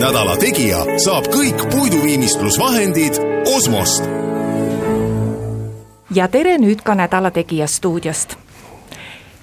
[0.00, 3.18] Nädala Tegija saab kõik puiduviimistlusvahendid
[3.56, 4.04] Osmost.
[6.14, 8.36] ja tere nüüd ka Nädala Tegija stuudiost.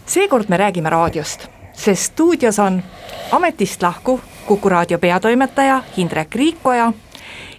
[0.05, 2.83] seekord me räägime raadiost, sest stuudios on
[3.31, 6.93] ametist lahkuv Kuku raadio peatoimetaja Hindrek Riikoja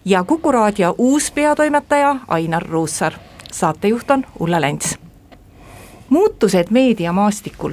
[0.04, 3.12] ja Kuku raadio uus peatoimetaja Ainar Ruussaar.
[3.52, 4.98] saatejuht on Ulla Lents.
[6.08, 7.72] muutused meediamaastikul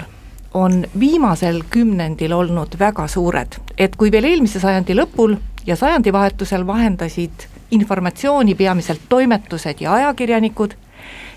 [0.54, 7.48] on viimasel kümnendil olnud väga suured, et kui veel eelmise sajandi lõpul ja sajandivahetusel vahendasid
[7.72, 10.76] informatsiooni peamiselt toimetused ja ajakirjanikud,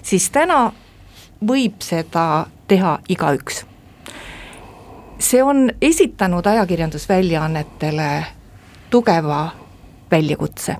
[0.02, 0.72] siis täna
[1.46, 3.64] võib seda teha igaüks.
[5.18, 8.24] see on esitanud ajakirjandusväljaannetele
[8.90, 9.48] tugeva
[10.10, 10.76] väljakutse.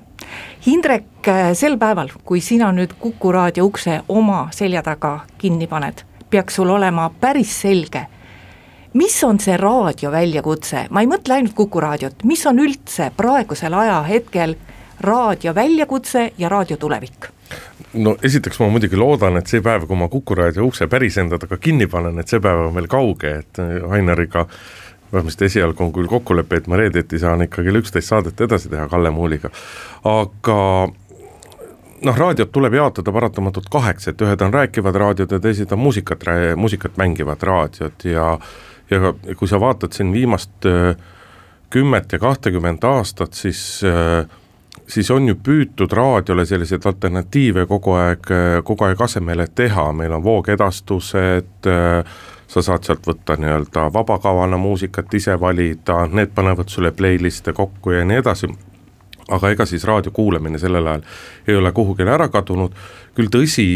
[0.67, 6.55] Hindrek, sel päeval, kui sina nüüd Kuku raadio ukse oma selja taga kinni paned, peaks
[6.55, 8.05] sul olema päris selge
[8.93, 13.73] mis on see raadio väljakutse, ma ei mõtle ainult Kuku raadiot, mis on üldse praegusel
[13.73, 14.55] ajahetkel
[15.05, 17.29] raadio väljakutse ja raadio tulevik?
[17.93, 21.39] no esiteks ma muidugi loodan, et see päev, kui ma Kuku raadio ukse päris enda
[21.41, 24.45] taga kinni panen, et see päev on veel kauge, et Ainariga
[25.13, 28.87] vähemasti esialgu on küll kokkulepe, et ma reedeti saan ikka kell üksteist saadet edasi teha
[28.91, 29.49] Kalle Muuliga,
[30.05, 30.59] aga
[32.05, 36.25] noh, raadiot tuleb jaotada paratamatult kaheks, et ühed on rääkivad raadiod ja teised on muusikat,
[36.55, 38.35] muusikat mängivad raadiod ja
[38.89, 40.95] ja kui sa vaatad siin viimast äh,
[41.69, 44.25] kümmet ja kahtekümmet aastat, siis äh,
[44.87, 50.15] siis on ju püütud raadiole selliseid alternatiive kogu aeg, äh, kogu aeg asemele teha, meil
[50.17, 51.69] on voogedastused,
[52.49, 58.05] sa saad sealt võtta nii-öelda vabakavana muusikat ise valida, need panevad sulle playlist'e kokku ja
[58.05, 58.49] nii edasi.
[59.29, 61.03] Aga ega siis raadio kuulamine sellel ajal
[61.47, 62.73] ei ole kuhugile ära kadunud,
[63.13, 63.67] küll tõsi,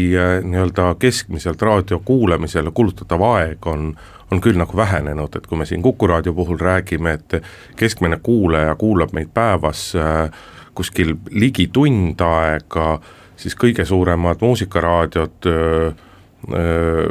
[0.42, 3.92] nii-öelda keskmiselt raadio kuulamisele kulutatav aeg on,
[4.34, 7.42] on küll nagu vähenenud, et kui me siin Kuku raadio puhul räägime, et
[7.78, 10.30] keskmine kuulaja kuulab meid päevas äh,
[10.74, 12.98] kuskil ligi tund aega,
[13.36, 16.04] siis kõige suuremad muusikaraadiod äh,
[16.50, 17.02] äh,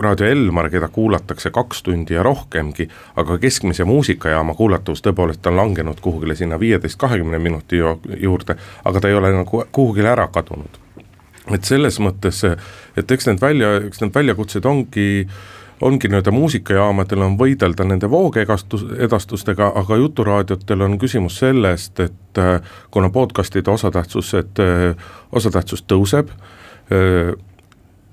[0.00, 2.88] Raadio Elmar, keda kuulatakse kaks tundi ja rohkemgi,
[3.20, 7.82] aga keskmise muusikajaama kuulatavus tõepoolest on langenud kuhugile sinna viieteist, kahekümne minuti
[8.20, 10.80] juurde, aga ta ei ole nagu kuhugile ära kadunud.
[11.50, 12.44] et selles mõttes,
[12.96, 18.10] et eks need välja, eks need väljakutsed ongi äh, ongi nii-öelda muusikajaamadel on võidelda nende
[18.10, 25.84] voogegastus, edastustega, aga juturaadiotel on küsimus sellest, et äh, kuna podcast'ide osatähtsus, et äh, osatähtsus
[25.90, 26.30] tõuseb,
[26.92, 27.32] äh,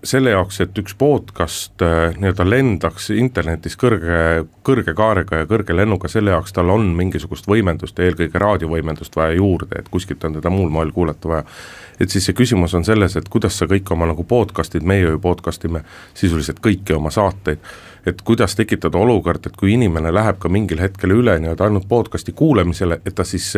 [0.04, 6.32] selle jaoks, et üks podcast nii-öelda lendaks internetis kõrge, kõrge kaarega ja kõrge lennuga, selle
[6.32, 10.72] jaoks tal on mingisugust võimendust ja eelkõige raadiovõimendust vaja juurde, et kuskilt on teda muul
[10.72, 11.46] moel kuulata vaja.
[12.00, 15.20] Et siis see küsimus on selles, et kuidas sa kõik oma nagu podcast'id, meie ju
[15.20, 15.84] podcast ime
[16.14, 17.60] sisuliselt kõiki oma saateid,
[18.08, 22.32] et kuidas tekitada olukord, et kui inimene läheb ka mingil hetkel üle nii-öelda ainult podcast'i
[22.32, 23.52] kuulamisele, et ta siis,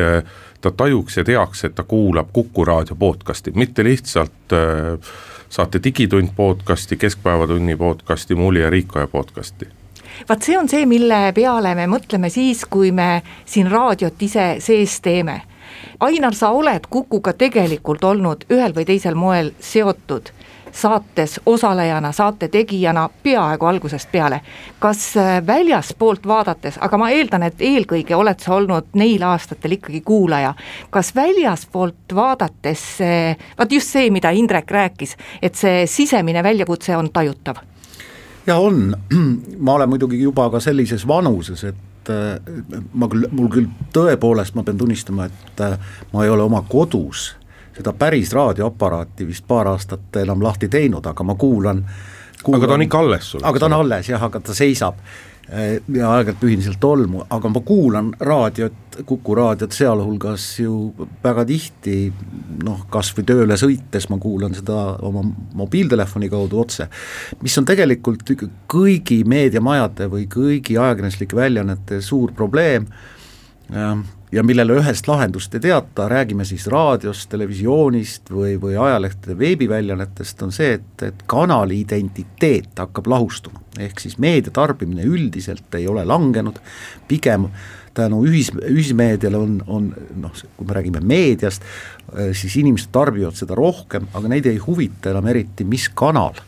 [0.62, 5.14] ta tajuks ja teaks, et ta kuulab Kuku raadio podcast'i, mitte lihtsalt äh,
[5.52, 9.68] saate Digitund podcast'i, Keskpäevatunni podcast'i, Muuli ja Riikoja podcast'i.
[10.30, 15.02] Vaat see on see, mille peale me mõtleme siis, kui me siin raadiot ise sees
[15.04, 15.42] teeme.
[16.00, 20.32] Ainar, sa oled Kukuga tegelikult olnud ühel või teisel moel seotud
[20.72, 24.42] saates osalejana, saate tegijana peaaegu algusest peale.
[24.80, 30.02] kas äh, väljaspoolt vaadates, aga ma eeldan, et eelkõige oled sa olnud neil aastatel ikkagi
[30.02, 30.54] kuulaja,
[30.90, 37.10] kas väljaspoolt vaadates see, vaat just see, mida Indrek rääkis, et see sisemine väljakutse on
[37.14, 37.62] tajutav?
[38.48, 38.96] ja on,
[39.66, 42.40] ma olen muidugi juba ka sellises vanuses, et äh,
[42.94, 45.78] ma küll, mul küll tõepoolest, ma pean tunnistama, et äh,
[46.14, 47.32] ma ei ole oma kodus
[47.82, 51.84] seda päris raadioaparaati vist paar aastat enam lahti teinud, aga ma kuulan,
[52.44, 53.44] kuulan aga ta on ikka alles sul?
[53.44, 55.04] aga ta on alles jah, aga ta seisab
[55.52, 60.92] Äh, ja aeg-ajalt pühin seal tolmu, aga ma kuulan raadiot, Kuku raadiot sealhulgas ju
[61.24, 61.96] väga tihti
[62.64, 65.24] noh, kas või tööle sõites ma kuulan seda oma
[65.58, 66.88] mobiiltelefoni kaudu otse,
[67.42, 68.24] mis on tegelikult
[68.72, 72.88] kõigi meediamajade või kõigi ajakirjanduslike väljaannete suur probleem
[73.72, 80.42] ähm, ja millele ühest lahendust ei teata, räägime siis raadiost, televisioonist või, või ajalehtede veebiväljaannetest,
[80.46, 83.62] on see, et, et kanali identiteet hakkab lahustuma.
[83.80, 86.60] ehk siis meedia tarbimine üldiselt ei ole langenud,
[87.08, 87.50] pigem
[87.94, 91.66] tänu ühis, ühismeediale on, on noh, kui me räägime meediast,
[92.32, 96.40] siis inimesed tarbivad seda rohkem, aga neid ei huvita enam eriti, mis kanal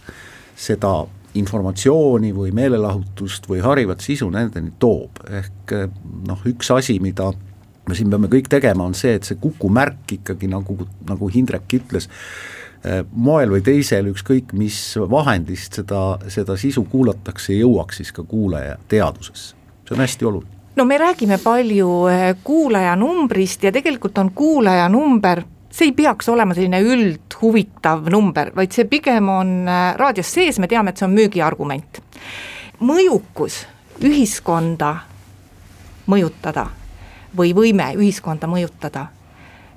[0.56, 1.02] seda
[1.36, 5.74] informatsiooni või meelelahutust või harivat sisu nendeni toob, ehk
[6.30, 7.32] noh, üks asi, mida
[7.88, 10.78] me siin peame kõik tegema, on see, et see Kuku märk ikkagi nagu,
[11.10, 12.10] nagu Hindrek ütles,
[13.16, 14.78] moel või teisel, ükskõik mis
[15.10, 16.02] vahendist seda,
[16.32, 19.56] seda sisu kuulatakse, jõuaks siis ka kuulaja teadvusesse,
[19.88, 20.60] see on hästi oluline.
[20.76, 26.82] No me räägime palju eh, kuulajanumbrist ja tegelikult on kuulajanumber, see ei peaks olema selline
[26.82, 32.02] üldhuvitav number, vaid see pigem on eh, raadios sees, me teame, et see on müügiargument.
[32.84, 33.64] mõjukus
[34.04, 34.96] ühiskonda
[36.10, 36.66] mõjutada
[37.38, 39.08] või võime ühiskonda mõjutada,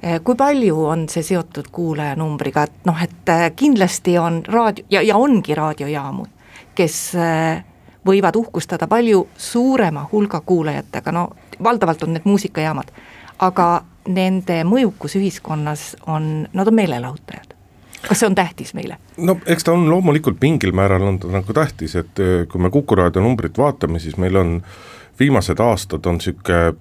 [0.02, 5.16] eh, kui palju on see seotud kuulajanumbriga, et noh, et kindlasti on raadio ja, ja
[5.16, 6.26] ongi raadiojaamu,
[6.74, 7.14] kes
[8.06, 11.30] võivad uhkustada palju suurema hulga kuulajatega, no
[11.62, 12.90] valdavalt on need muusikajaamad,
[13.42, 13.68] aga
[14.08, 17.54] nende mõjukus ühiskonnas on, nad on meelelahutajad.
[18.06, 19.00] Kas see on tähtis meile?
[19.16, 22.20] no eks ta on loomulikult mingil määral on ta nagu tähtis, et
[22.52, 24.60] kui me Kuku raadio numbrit vaatame, siis meil on
[25.18, 26.76] viimased aastad on niisugune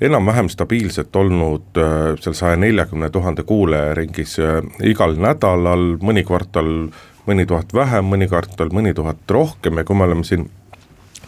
[0.00, 6.70] enam-vähem stabiilselt olnud äh, seal saja neljakümne tuhande kuulaja ringis äh, igal nädalal, mõni kvartal
[7.28, 10.48] mõni tuhat vähem, mõni kvartal mõni tuhat rohkem ja kui me oleme siin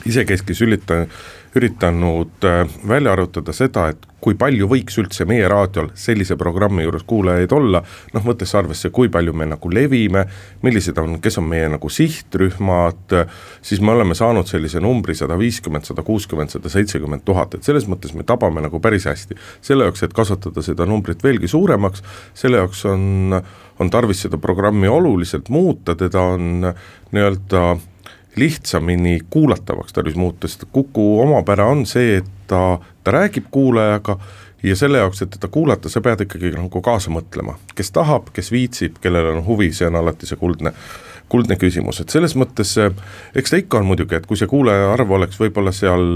[0.07, 1.07] isekeskis ülita-,
[1.57, 7.05] üritanud äh, välja arvutada seda, et kui palju võiks üldse meie raadiol sellise programmi juures
[7.07, 7.83] kuulajaid olla,
[8.15, 10.25] noh võttes arvesse, kui palju me nagu levime,
[10.67, 13.15] millised on, kes on meie nagu sihtrühmad,
[13.63, 17.87] siis me oleme saanud sellise numbri sada viiskümmend, sada kuuskümmend, sada seitsekümmend tuhat, et selles
[17.91, 19.39] mõttes me tabame nagu päris hästi.
[19.61, 22.03] selle jaoks, et kasvatada seda numbrit veelgi suuremaks,
[22.35, 23.37] selle jaoks on,
[23.79, 26.73] on tarvis seda programmi oluliselt muuta, teda on
[27.13, 27.77] nii-öelda
[28.37, 34.19] lihtsamini kuulatavaks tarvis muuta, sest Kuku omapära on see, et ta, ta räägib kuulajaga
[34.63, 37.57] ja selle jaoks, et teda kuulata, sa pead ikkagi nagu kaasa mõtlema.
[37.75, 40.73] kes tahab, kes viitsib, kellel on huvi, see on alati see kuldne,
[41.29, 42.77] kuldne küsimus, et selles mõttes
[43.35, 46.07] eks ta ikka on muidugi, et kui see kuulaja arv oleks võib-olla seal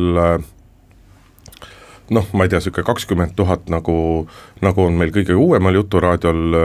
[2.11, 4.27] noh, ma ei tea, niisugune kakskümmend tuhat nagu,
[4.65, 6.57] nagu on meil kõige uuemal Juturaadiol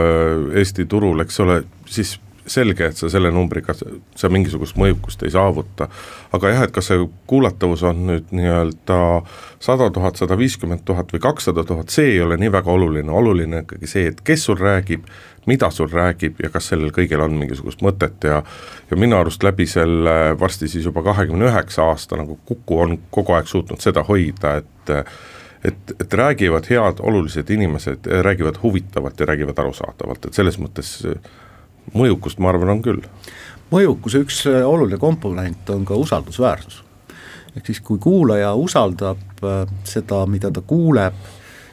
[0.58, 5.88] Eesti turul, eks ole, siis selge, et sa selle numbriga, sa mingisugust mõjukust ei saavuta.
[6.36, 8.98] aga jah, et kas see kuulatavus on nüüd nii-öelda
[9.62, 13.64] sada tuhat, sada viiskümmend tuhat või kakssada tuhat, see ei ole nii väga oluline, oluline
[13.64, 15.06] ikkagi see, et kes sul räägib,
[15.46, 18.18] mida sul räägib ja kas sellel kõigel on mingisugust mõtet.
[18.24, 18.42] Ja
[18.90, 23.34] ja minu arust läbi selle varsti siis juba kahekümne üheksa aasta nagu Kuku on kogu
[23.34, 24.94] aeg suutnud seda hoida, et
[25.66, 30.92] et, et räägivad head, olulised inimesed, räägivad huvitavalt ja räägivad arusaadavalt, et selles mõttes
[31.94, 33.06] mõjukust, ma arvan, on küll.
[33.70, 36.82] mõjukuse üks äh, oluline komponent on ka usaldusväärsus.
[37.56, 41.14] ehk siis, kui kuulaja usaldab äh, seda, mida ta kuuleb,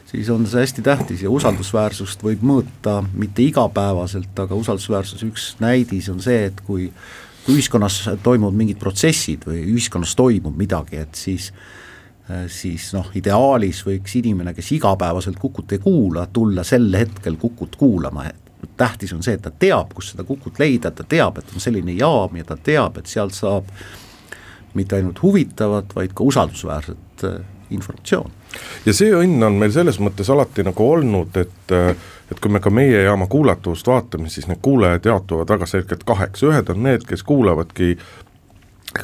[0.05, 6.09] siis on see hästi tähtis ja usaldusväärsust võib mõõta mitte igapäevaselt, aga usaldusväärsuse üks näidis
[6.09, 6.91] on see, et kui
[7.43, 13.83] kui ühiskonnas toimuvad mingid protsessid või ühiskonnas toimub midagi, et siis äh, siis noh, ideaalis
[13.87, 18.29] võiks inimene, kes igapäevaselt Kukut ei kuula, tulla sel hetkel Kukut kuulama,
[18.77, 21.95] tähtis on see, et ta teab, kus seda Kukut leida, ta teab, et on selline
[21.97, 23.69] jaam ja ta teab, et sealt saab
[24.73, 27.39] mitte ainult huvitavat, vaid ka usaldusväärset äh,
[27.73, 28.33] informatsiooni.
[28.85, 31.93] ja see õnn on meil selles mõttes alati nagu olnud, et äh,
[32.31, 36.45] et kui me ka meie jaama kuulatavust vaatame, siis need kuulajad jaotuvad väga selgelt kaheks,
[36.47, 37.97] ühed on need, kes kuulavadki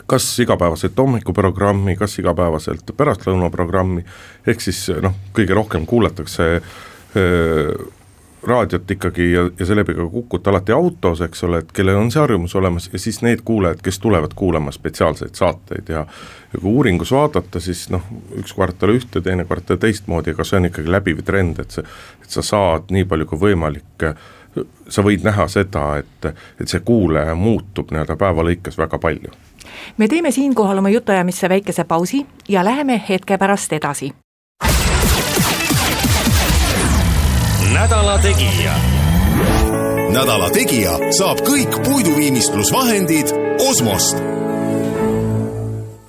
[0.09, 4.03] kas igapäevaselt hommikuprogrammi, kas igapäevaselt pärastlõunaprogrammi,
[4.47, 7.87] ehk siis noh, kõige rohkem kuulatakse öö, äh,
[8.43, 12.21] raadiot ikkagi ja, ja seeläbi ka Kukut alati autos, eks ole, et kellel on see
[12.21, 16.05] harjumus olemas ja siis need kuulajad, kes tulevad kuulama spetsiaalseid saateid ja
[16.53, 18.01] ja kui uuringus vaadata, siis noh,
[18.39, 21.83] üks kvartal ühte, teine kvartal teistmoodi, aga see on ikkagi läbiv trend, et see,
[22.23, 24.07] et sa saad nii palju kui võimalik,
[24.89, 29.35] sa võid näha seda, et, et see kuulaja muutub nii-öelda päeva lõikes väga palju.
[29.97, 34.13] me teeme siinkohal oma jutuajamisse väikese pausi ja läheme hetke pärast edasi.
[37.73, 38.73] Nädala Tegija.
[40.13, 43.27] nädala Tegija saab kõik puiduviimistlusvahendid
[43.69, 44.17] Osmost.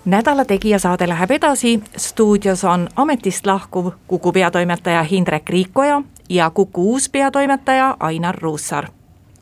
[0.05, 6.93] nädala Tegija saade läheb edasi, stuudios on ametist lahkuv Kuku peatoimetaja Hindrek Riikoja ja Kuku
[6.93, 8.89] uus peatoimetaja Ainar Ruussaar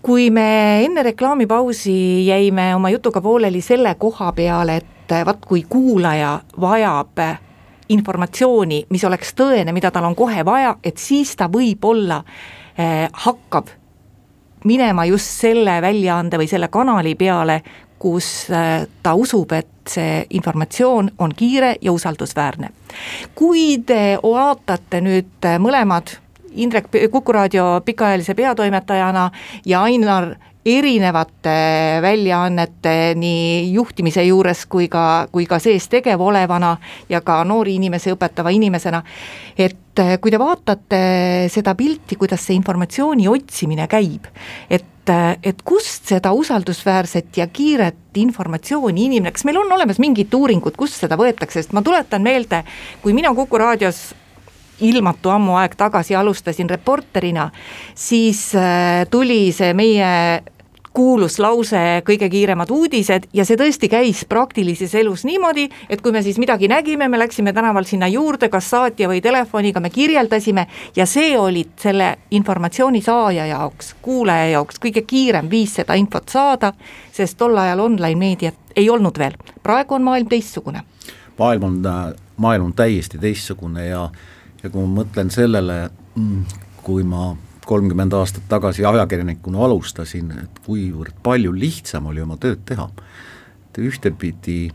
[0.03, 6.41] kui me enne reklaamipausi jäime oma jutuga pooleli selle koha peale, et vaat kui kuulaja
[6.61, 7.19] vajab
[7.88, 12.23] informatsiooni, mis oleks tõene, mida tal on kohe vaja, et siis ta võib-olla
[12.78, 13.73] eh, hakkab
[14.68, 17.61] minema just selle väljaande või selle kanali peale,
[17.99, 22.71] kus eh, ta usub, et see informatsioon on kiire ja usaldusväärne.
[23.35, 26.18] kui te vaatate nüüd mõlemad
[26.59, 29.30] Indrek Kuku raadio pikaajalise peatoimetajana
[29.66, 30.35] ja Ainar
[30.69, 31.55] erinevate
[32.05, 36.77] väljaannete nii juhtimise juures kui ka, kui ka sees tegev olevana
[37.09, 39.03] ja ka noori inimesi õpetava inimesena,
[39.59, 41.01] et kui te vaatate
[41.51, 44.31] seda pilti, kuidas see informatsiooni otsimine käib,
[44.71, 50.77] et et kust seda usaldusväärset ja kiiret informatsiooni inimene, kas meil on olemas mingid uuringud,
[50.77, 52.61] kust seda võetakse, sest ma tuletan meelde,
[53.01, 54.11] kui mina Kuku raadios
[54.85, 57.49] ilmatu ammu aeg tagasi alustasin reporterina,
[57.95, 60.11] siis äh, tuli see meie
[60.99, 66.23] kuulus lause Kõige kiiremad uudised ja see tõesti käis praktilises elus niimoodi, et kui me
[66.26, 71.07] siis midagi nägime, me läksime tänaval sinna juurde, kas saatja või telefoniga, me kirjeldasime ja
[71.07, 76.73] see oli selle informatsiooni saaja jaoks, kuulaja jaoks kõige kiirem viis seda infot saada,
[77.14, 80.83] sest tol ajal online meediat ei olnud veel, praegu on maailm teistsugune.
[81.38, 81.83] maailm on,
[82.37, 84.09] maailm on täiesti teistsugune ja
[84.62, 86.43] ja kui ma mõtlen sellele, mm,
[86.83, 87.37] kui ma
[87.69, 92.89] kolmkümmend aastat tagasi ajakirjanikuna alustasin, et kuivõrd palju lihtsam oli oma tööd teha.
[93.69, 94.71] et ühtepidi,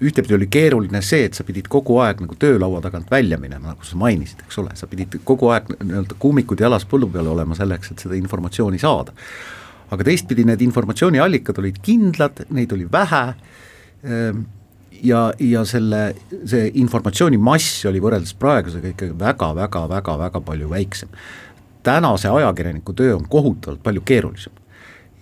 [0.00, 3.84] ühtepidi oli keeruline see, et sa pidid kogu aeg nagu töölaua tagant välja minema, nagu
[3.84, 7.90] sa mainisid, eks ole, sa pidid kogu aeg nii-öelda kummikud jalas põllu peal olema selleks,
[7.90, 9.12] et seda informatsiooni saada.
[9.90, 13.24] aga teistpidi need informatsiooniallikad olid kindlad, neid oli vähe
[14.02, 14.46] ehm,
[15.04, 16.02] ja, ja selle,
[16.48, 21.12] see informatsioonimass oli võrreldes praegusega ikkagi väga-väga-väga-väga palju väiksem.
[21.84, 24.52] Tänase ajakirjaniku töö on kohutavalt palju keerulisem.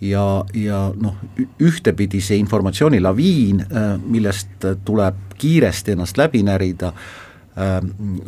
[0.01, 1.15] ja, ja noh,
[1.63, 6.89] ühtepidi see informatsioonilaviin, äh, millest tuleb kiiresti ennast läbi närida,
[7.55, 7.77] äh,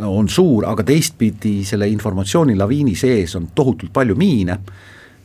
[0.06, 4.58] on suur, aga teistpidi selle informatsioonilaviini sees on tohutult palju miine,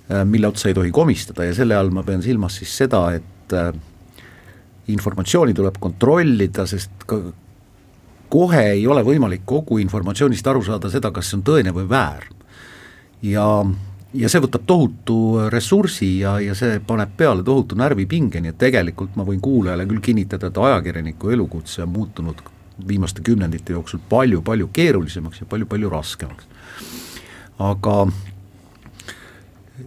[0.09, 3.53] äh, mille otsa ei tohi komistada ja selle all ma pean silmas siis seda, et
[4.89, 7.21] informatsiooni tuleb kontrollida, sest ka
[8.29, 12.27] kohe ei ole võimalik kogu informatsioonist aru saada seda, kas see on tõene või väär.
[13.21, 13.65] Ja,
[14.13, 15.17] ja see võtab tohutu
[15.51, 20.03] ressursi ja, ja see paneb peale tohutu närvipinge, nii et tegelikult ma võin kuulajale küll
[20.03, 22.41] kinnitada, et ajakirjaniku elukutse on muutunud
[22.87, 26.47] viimaste kümnendite jooksul palju-palju keerulisemaks ja palju-palju raskemaks.
[27.59, 27.95] aga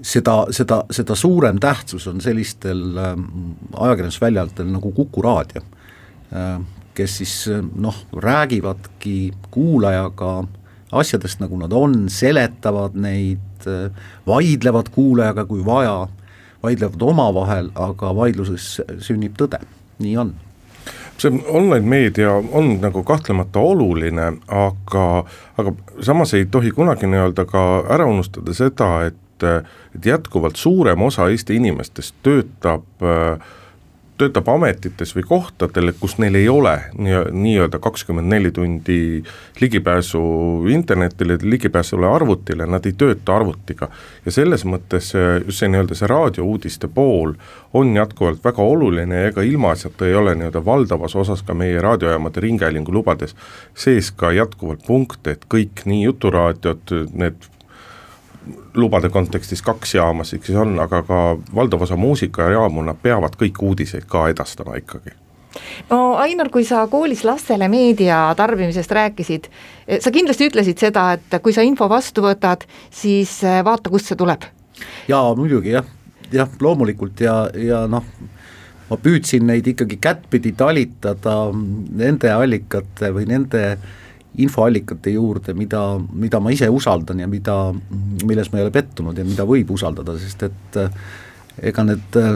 [0.03, 3.15] seda, seda, seda suurem tähtsus on sellistel äh,
[3.73, 5.63] ajakirjandusväljatel nagu Kuku raadio
[6.33, 6.61] äh,,
[6.95, 7.35] kes siis
[7.75, 10.45] noh, räägivadki kuulajaga
[10.93, 13.91] asjadest, nagu nad on, seletavad neid äh,,
[14.27, 16.07] vaidlevad kuulajaga, kui vaja,
[16.63, 19.63] vaidlevad omavahel, aga vaidluses sünnib tõde,
[20.03, 20.35] nii on.
[21.21, 25.05] See online meedia on nagu kahtlemata oluline, aga,
[25.61, 29.67] aga samas ei tohi kunagi nii-öelda ka ära unustada seda, et et,
[30.05, 32.85] jätkuvalt suurem osa Eesti inimestest töötab
[34.21, 39.23] töötab ametites või kohtadel, kus neil ei ole nii, nii-öelda kakskümmend neli tundi
[39.61, 40.23] ligipääsu
[40.71, 43.89] internetile, ligipääsule arvutile, nad ei tööta arvutiga.
[44.25, 45.13] ja selles mõttes
[45.47, 47.35] just see nii-öelda see raadiouudiste pool
[47.73, 52.41] on jätkuvalt väga oluline ja ega ilmaasjata ei ole nii-öelda valdavas osas ka meie raadiojaamade
[52.41, 53.37] ringhäälingu lubades
[53.75, 57.49] sees ka jätkuvalt punkte, et kõik nii juturaadiod, need
[58.75, 61.19] lubade kontekstis kaks jaama siis on, aga ka
[61.55, 65.15] valdav osa muusikajaamu, nad peavad kõik uudiseid ka edastama ikkagi.
[65.91, 69.49] No Ainar, kui sa koolis lastele meedia tarbimisest rääkisid,
[70.01, 74.19] sa kindlasti ütlesid seda, et kui sa info vastu võtad, siis eh, vaata, kust see
[74.19, 74.49] tuleb.
[75.09, 75.89] jaa, muidugi jah,
[76.33, 77.21] jah, loomulikult.
[77.21, 78.07] Ja, ja noh,
[78.89, 83.91] ma püüdsin neid ikkagi kättpidi talitada nende allikate või nende äh,
[84.41, 87.57] infoallikate juurde, mida, mida ma ise usaldan ja mida,
[88.25, 90.95] milles ma ei ole pettunud ja mida võib usaldada, sest et eh,
[91.73, 92.31] ega need eh,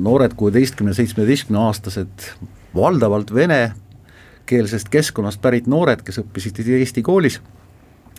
[0.00, 2.26] noored kuueteistkümne, seitsmeteistkümne aastased
[2.74, 7.38] valdavalt venekeelsest keskkonnast pärit noored, kes õppisid Eesti koolis,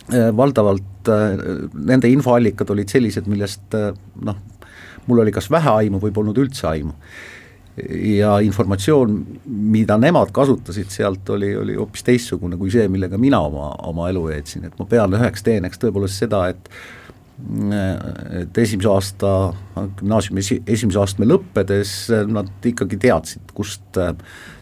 [0.08, 1.12] eh, valdavalt
[1.74, 3.76] nende infoallikad olid sellised, millest
[4.24, 4.36] noh,
[5.08, 6.94] mul oli kas vähe aimu või polnud üldse aimu
[8.04, 9.14] ja informatsioon,
[9.48, 14.26] mida nemad kasutasid sealt, oli, oli hoopis teistsugune kui see, millega mina oma, oma elu
[14.28, 16.68] veetsin, et ma pean üheks teeneks tõepoolest seda, et
[17.42, 19.28] et esimese aasta,
[19.98, 21.94] gümnaasiumi esi, esimese astme lõppedes
[22.30, 23.98] nad ikkagi teadsid, kust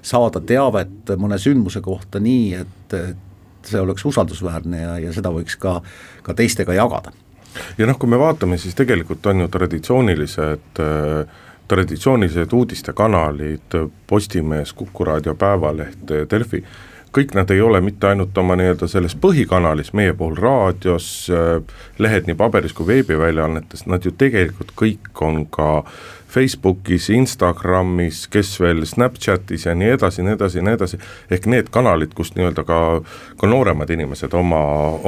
[0.06, 5.58] saada teavet mõne sündmuse kohta nii, et, et see oleks usaldusväärne ja, ja seda võiks
[5.60, 5.80] ka,
[6.24, 7.12] ka teistega jagada.
[7.76, 11.38] ja noh, kui me vaatame, siis tegelikult on ju traditsioonilised äh,
[11.70, 16.64] traditsioonilised uudistekanalid, Postimees, Kuku raadio, Päevaleht, Delfi,
[17.14, 21.06] kõik nad ei ole mitte ainult oma nii-öelda selles põhikanalis, meie puhul raadios,
[21.98, 25.70] lehed nii paberis kui veebiväljaannetes, nad ju tegelikult kõik on ka
[26.30, 32.14] Facebookis, Instagramis, kes veel Snapchatis ja nii edasi, nii edasi, nii edasi, ehk need kanalid,
[32.14, 32.78] kust nii-öelda ka,
[33.40, 34.60] ka nooremad inimesed oma,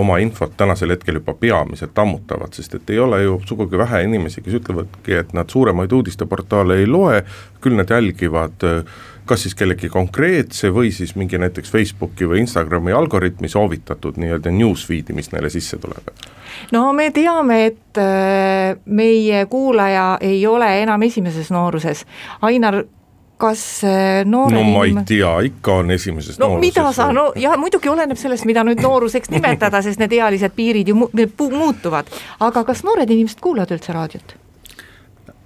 [0.03, 4.43] oma infot tänasel hetkel juba peamiselt ammutavad, sest et ei ole ju sugugi vähe inimesi,
[4.43, 7.23] kes ütlevadki, et nad suuremaid uudisteportaale ei loe,
[7.63, 8.83] küll nad jälgivad äh,
[9.27, 15.15] kas siis kellegi konkreetse või siis mingi näiteks Facebooki või Instagrami algoritmi soovitatud nii-öelda newsfeed'i,
[15.15, 16.11] mis neile sisse tuleb?
[16.73, 22.07] no me teame, et äh, meie kuulaja ei ole enam esimeses nooruses,
[22.43, 22.83] Ainar
[23.43, 26.67] kas äh, noore no ma ei tea, ikka on esimeses no nooruses.
[26.69, 30.93] mida sa, no ja muidugi oleneb sellest, mida nüüd nooruseks nimetada, sest need ealised piirid
[30.93, 31.11] ju mu
[31.57, 32.11] muutuvad,
[32.41, 34.37] aga kas noored inimesed kuulavad üldse raadiot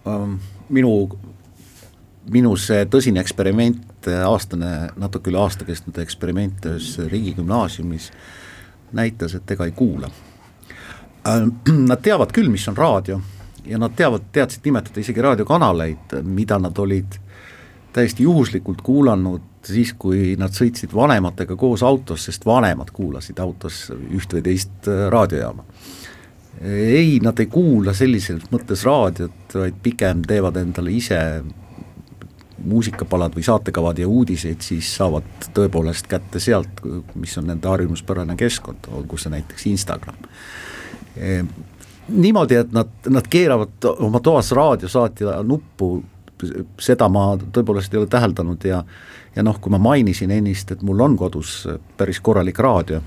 [0.04, 0.38] um,?
[0.68, 0.92] minu
[2.32, 8.10] minu see tõsine eksperiment, aastane, natuke üle aasta kestnud eksperiment ühes riigigümnaasiumis
[8.96, 10.10] näitas, et ega ei kuula.
[11.90, 13.20] Nad teavad küll, mis on raadio
[13.66, 17.18] ja nad teavad, teadsid nimetada isegi raadiokanaleid, mida nad olid
[17.96, 24.36] täiesti juhuslikult kuulanud siis, kui nad sõitsid vanematega koos autos, sest vanemad kuulasid autos üht
[24.36, 25.64] või teist äh, raadiojaama.
[26.60, 31.18] ei, nad ei kuula sellises mõttes raadiot, vaid pigem teevad endale ise
[32.64, 36.82] muusikapalad või saatekavad ja uudiseid, siis saavad tõepoolest kätte sealt,
[37.14, 40.28] mis on nende harjumuspärane keskkond, olgu see näiteks Instagram
[41.16, 41.44] e,.
[42.08, 46.02] niimoodi, et nad, nad keeravad oma toas raadiosaatja nuppu,
[46.80, 48.82] seda ma tõepoolest ei ole täheldanud ja
[49.36, 53.02] ja noh, kui ma mainisin ennist, et mul on kodus päris korralik raadio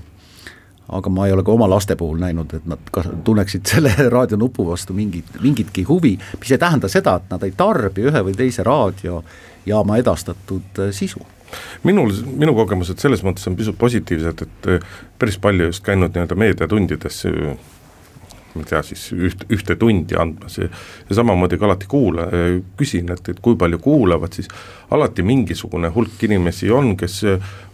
[0.90, 4.66] aga ma ei ole ka oma laste puhul näinud, et nad ka tunneksid selle raadionupu
[4.66, 8.66] vastu mingit, mingitki huvi, mis ei tähenda seda, et nad ei tarbi ühe või teise
[8.66, 11.22] raadiojaama edastatud äh, sisu.
[11.82, 16.38] Minul, minu kogemused selles mõttes on pisut positiivsed, et äh, päris palju just käinud nii-öelda
[16.38, 17.24] meediatundides
[18.54, 20.58] ma ei tea, siis üht, ühte tundi andmas.
[20.58, 20.68] Ja,
[21.08, 22.26] ja samamoodi ka alati kuula,
[22.78, 24.50] küsin, et, et kui palju kuulavad, siis
[24.90, 27.20] alati mingisugune hulk inimesi on, kes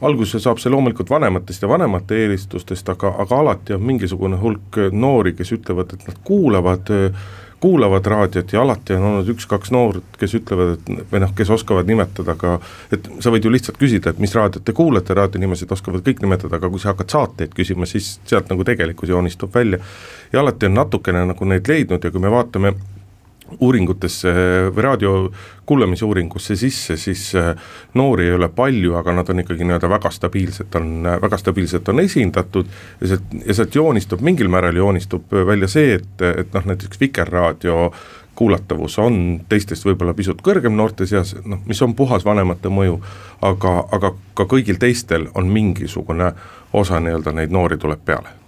[0.04, 5.32] alguse saab see loomulikult vanematest ja vanemate eelistustest, aga, aga alati on mingisugune hulk noori,
[5.38, 7.26] kes ütlevad, et nad kuulavad äh,
[7.60, 11.88] kuulavad raadiot ja alati on olnud üks-kaks noort, kes ütlevad, et või noh, kes oskavad
[11.88, 12.58] nimetada ka,
[12.92, 16.60] et sa võid ju lihtsalt küsida, et mis raadiot te kuulate, raadionimesed oskavad kõik nimetada,
[16.60, 19.80] aga kui sa hakkad saateid küsima, siis sealt nagu tegelikkus joonistub välja.
[20.32, 22.74] ja alati on natukene nagu neid leidnud ja kui me vaatame
[23.60, 24.32] uuringutesse
[24.74, 25.12] või raadio
[25.66, 27.54] kuulamisuuringusse sisse, siis äh,
[27.94, 32.02] noori ei ole palju, aga nad on ikkagi nii-öelda väga stabiilselt on, väga stabiilselt on
[32.02, 37.00] esindatud ja sealt, ja sealt joonistub, mingil määral joonistub välja see, et, et noh, näiteks
[37.00, 37.90] Vikerraadio
[38.36, 42.98] kuulatavus on teistest võib-olla pisut kõrgem noorte seas, noh, mis on puhas vanemate mõju,
[43.46, 46.32] aga, aga ka kõigil teistel on mingisugune
[46.76, 48.45] osa nii-öelda neid noori tuleb peale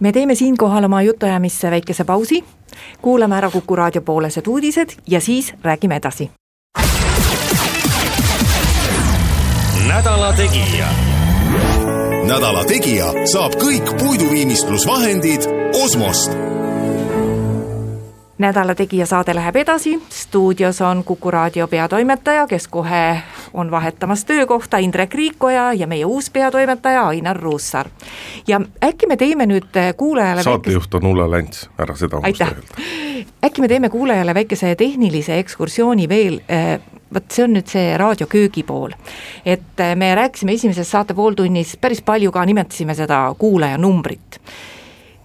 [0.00, 2.44] me teeme siinkohal oma jutuajamisse väikese pausi,
[3.02, 6.30] kuulame ära Kuku raadio poolesed uudised ja siis räägime edasi.
[9.88, 10.86] nädala Tegija.
[12.26, 15.48] nädala Tegija saab kõik puiduviimistlusvahendid
[15.84, 16.32] Osmost
[18.38, 23.22] nädala Tegija saade läheb edasi, stuudios on Kuku raadio peatoimetaja, kes kohe
[23.54, 27.88] on vahetamas töökohta, Indrek Riikoja ja meie uus peatoimetaja Ainar Ruussaar.
[28.46, 33.26] ja äkki me teeme nüüd kuulajale saatejuht on Ulla Länts, ära seda unusta öelda.
[33.44, 36.80] äkki me teeme kuulajale väikese tehnilise ekskursiooni veel äh,
[37.14, 38.92] vot see on nüüd see raadioköögi pool.
[39.44, 44.40] et äh, me rääkisime esimeses saate pooltunnis päris palju ka, nimetasime seda kuulajanumbrit.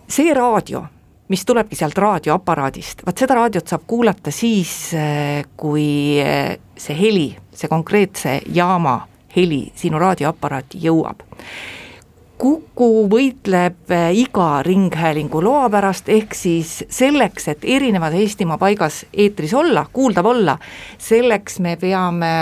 [0.08, 0.86] see raadio,
[1.28, 7.30] mis tulebki sealt raadioaparaadist, vaat seda raadiot saab kuulata siis, äh, kui äh, see heli,
[7.56, 9.00] see konkreetse jaama
[9.36, 11.24] heli sinu raadioaparaati jõuab.
[12.44, 19.54] Kuku võitleb äh, iga ringhäälingu loa pärast, ehk siis selleks, et erinevas Eestimaa paigas eetris
[19.56, 20.58] olla, kuuldav olla,
[21.00, 22.34] selleks me peame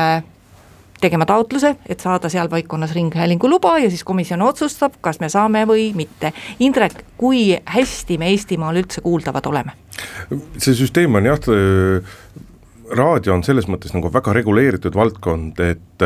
[1.01, 5.65] tegema taotluse, et saada seal paikkonnas ringhäälingu luba ja siis komisjon otsustab, kas me saame
[5.69, 6.33] või mitte.
[6.59, 9.77] Indrek, kui hästi me Eestimaal üldse kuuldavad oleme?
[10.61, 11.39] see süsteem on jah,
[12.95, 16.05] raadio on selles mõttes nagu väga reguleeritud valdkond, et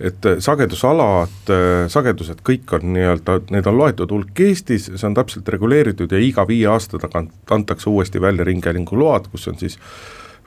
[0.00, 1.50] et sagedusalad,
[1.92, 6.46] sagedused, kõik on nii-öelda, need on loetud hulk Eestis, see on täpselt reguleeritud ja iga
[6.48, 9.76] viie aasta tagant antakse uuesti välja ringhäälingu load, kus on siis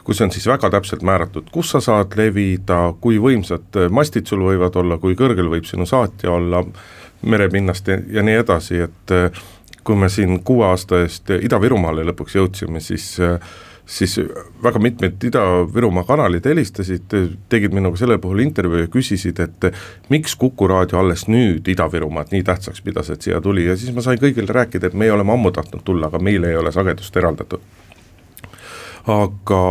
[0.04, 4.76] kus on siis väga täpselt määratud, kus sa saad levida, kui võimsad mastid sul võivad
[4.80, 6.64] olla, kui kõrgel võib sinu saatja olla
[7.24, 9.14] merepinnast ja, nii edasi, et
[9.84, 13.16] kui me siin kuue aasta eest Ida-Virumaale lõpuks jõudsime, siis
[13.86, 14.20] siis
[14.64, 17.16] väga mitmed Ida-Virumaa kanalid helistasid,
[17.50, 19.68] tegid minuga selle puhul intervjuu ja küsisid, et
[20.10, 24.02] miks Kuku raadio alles nüüd Ida-Virumaad nii tähtsaks pidas, et siia tuli ja siis ma
[24.06, 27.83] sain kõigile rääkida, et me oleme ammu tahtnud tulla, aga meile ei ole sagedust eraldatud.
[29.08, 29.62] Aga,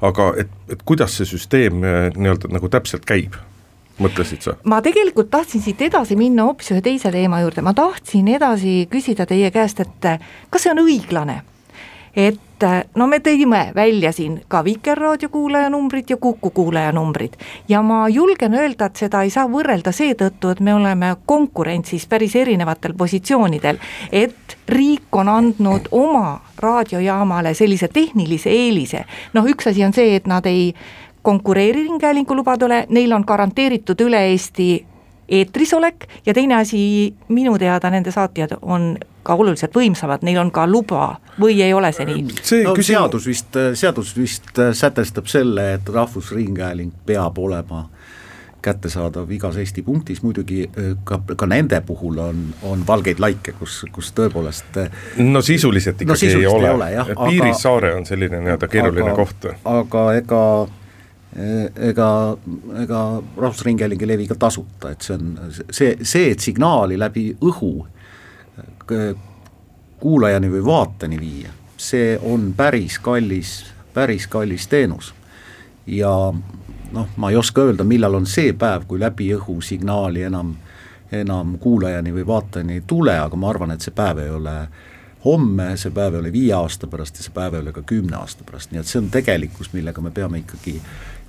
[0.00, 3.36] aga et, et kuidas see süsteem nii-öelda nagu täpselt käib
[4.02, 4.56] mõtlesid sa?
[4.68, 9.26] ma tegelikult tahtsin siit edasi minna hoopis ühe teise teema juurde, ma tahtsin edasi küsida
[9.26, 10.10] teie käest, et
[10.50, 11.40] kas see on õiglane?
[12.14, 12.40] et
[12.94, 17.36] no me tõime välja siin ka Vikerraadio kuulajanumbrid ja Kuku kuulajanumbrid.
[17.68, 22.36] Ja ma julgen öelda, et seda ei saa võrrelda seetõttu, et me oleme konkurentsis päris
[22.36, 23.78] erinevatel positsioonidel,
[24.12, 30.26] et riik on andnud oma raadiojaamale sellise tehnilise eelise, noh, üks asi on see, et
[30.26, 30.74] nad ei
[31.22, 34.86] konkureeri ringhäälingu lubadele, neil on garanteeritud üle Eesti
[35.28, 40.50] eetris olek ja teine asi, minu teada nende saatjad on ka oluliselt võimsamad, neil on
[40.54, 42.24] ka luba või ei ole see nii?
[42.40, 42.96] see no, küsim...
[42.96, 47.86] seadus vist, seadus vist sätestab selle, et Rahvusringhääling peab olema
[48.62, 50.64] kättesaadav igas Eesti punktis, muidugi
[51.06, 54.80] ka, ka nende puhul on, on valgeid laike, kus, kus tõepoolest
[55.22, 59.48] no sisuliselt ikkagi no, sisuliselt ei ole, ole, Piirissaare on selline nii-öelda keeruline aga, koht.
[59.76, 60.42] aga ega
[61.88, 62.36] ega,
[62.82, 65.36] ega Rahvusringhääling ei levi ka tasuta, et see on
[65.70, 67.72] see, see, et signaali läbi õhu
[70.00, 73.58] kuulajani või vaateni viia, see on päris kallis,
[73.94, 75.14] päris kallis teenus.
[75.86, 76.10] ja
[76.92, 80.54] noh, ma ei oska öelda, millal on see päev, kui läbi õhu signaali enam,
[81.12, 84.56] enam kuulajani või vaatajani ei tule, aga ma arvan, et see päev ei ole
[85.24, 88.16] homme, see päev ei ole viie aasta pärast ja see päev ei ole ka kümne
[88.16, 90.78] aasta pärast, nii et see on tegelikkus, millega me peame ikkagi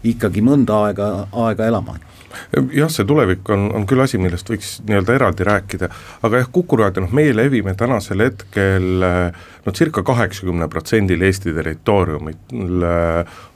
[0.03, 1.09] ikkagi mõnda aega,
[1.47, 1.97] aega elama.
[2.73, 5.89] jah, see tulevik on, on küll asi, millest võiks nii-öelda eraldi rääkida,
[6.23, 9.01] aga jah, Kuku raadio, noh meie levime tänasel hetkel
[9.65, 12.85] no circa kaheksakümne protsendil Eesti territooriumil,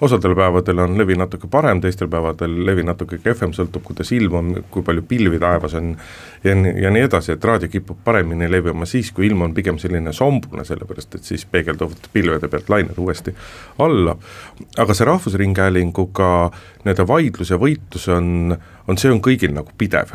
[0.02, 4.52] osadel päevadel on levi natuke parem, teistel päevadel levi natuke kehvem, sõltub kuidas ilm on,
[4.74, 5.94] kui palju pilvi taevas on
[6.44, 9.80] ja nii, ja nii edasi, et raadio kipub paremini levima siis, kui ilm on pigem
[9.82, 13.36] selline sombune, sellepärast et siis peegelduvad pilvede pealt lained uuesti
[13.86, 14.18] alla.
[14.78, 16.33] aga see Rahvusringhäälinguga
[16.84, 18.54] nii-öelda vaidlus ja võitlus on,
[18.88, 20.14] on, see on kõigil nagu pidev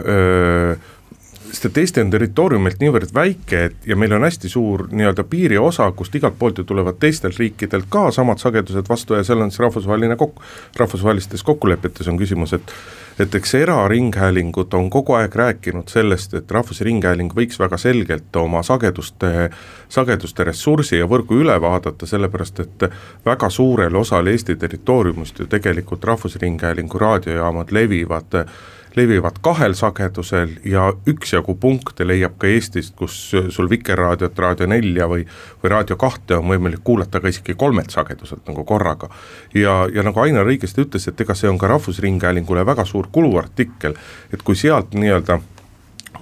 [1.48, 5.90] sest et Eesti on territooriumilt niivõrd väike, et ja meil on hästi suur nii-öelda piiriosa,
[5.96, 9.64] kust igalt poolt ju tulevad teistelt riikidelt ka samad sagedused vastu ja seal on siis
[9.64, 10.42] rahvusvaheline kok-,
[10.78, 12.74] rahvusvahelistes kokkulepetes on küsimus, et
[13.18, 19.50] et eks eraringhäälingud on kogu aeg rääkinud sellest, et Rahvusringhääling võiks väga selgelt oma sageduste,
[19.90, 22.86] sageduste ressursi ja võrgu üle vaadata, sellepärast et
[23.26, 28.44] väga suurel osal Eesti territooriumist ju tegelikult Rahvusringhäälingu raadiojaamad levivad
[28.98, 33.16] levivad kahel sagedusel ja üksjagu punkte leiab ka Eestist, kus
[33.54, 35.24] sul Vikerraadiot, Raadio nelja või,
[35.62, 39.08] või Raadio kahte on võimalik kuulata ka isegi kolmelt sageduselt nagu korraga.
[39.54, 43.94] ja, ja nagu Ainar õigesti ütles, et ega see on ka Rahvusringhäälingule väga suur kuluartikkel,
[44.32, 45.40] et kui sealt nii-öelda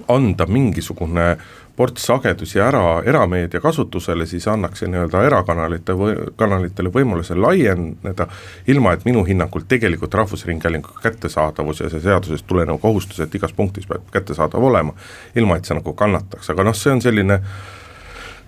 [0.07, 1.37] anda mingisugune
[1.77, 8.27] ports sagedusi ära erameedia kasutusele, siis annaks see nii-öelda erakanalite või kanalitele võimaluse laieneda,
[8.73, 13.85] ilma et minu hinnangul tegelikult Rahvusringhäälingu kättesaadavus ja see seadusest tulenev kohustus, et igas punktis
[13.89, 14.95] peab kättesaadav olema,
[15.35, 17.41] ilma et see nagu kannataks, aga noh, see on selline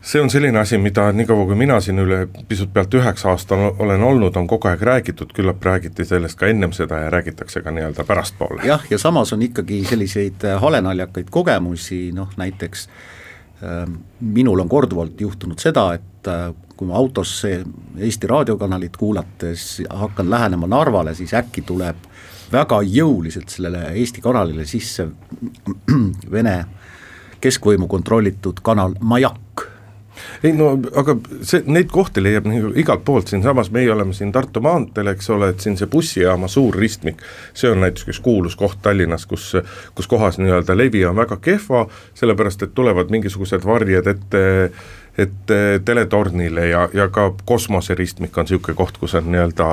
[0.02, 4.04] see on selline asi, mida niikaua, kui mina siin üle pisut pealt üheksa aasta olen
[4.04, 8.04] olnud, on kogu aeg räägitud, küllap räägiti sellest ka ennem seda ja räägitakse ka nii-öelda
[8.04, 8.62] pärastpoole.
[8.66, 13.20] jah, ja samas on ikkagi selliseid halemaljakaid kogemusi, noh näiteks äh,
[13.64, 20.30] Ehm, minul on korduvalt juhtunud seda, et äh, kui ma autos Eesti raadiokanalit kuulates hakkan
[20.32, 22.08] lähenema Narvale, siis äkki tuleb
[22.54, 25.10] väga jõuliselt sellele Eesti kanalile sisse
[26.36, 26.56] Vene
[27.44, 29.49] keskvõimu kontrollitud kanal Majak
[30.44, 34.62] ei no aga see, neid kohti leiab nagu igalt poolt, siinsamas meie oleme siin Tartu
[34.64, 38.82] maanteel, eks ole, et siin see bussijaama suur ristmik, see on näiteks üks kuulus koht
[38.86, 39.52] Tallinnas, kus,
[39.96, 41.86] kus kohas nii-öelda levi on väga kehva,
[42.20, 44.46] sellepärast et tulevad mingisugused varjed ette
[45.20, 45.52] et
[45.86, 49.66] teletornile ja, ja ka kosmoseristmik on niisugune koht, kus on nii-öelda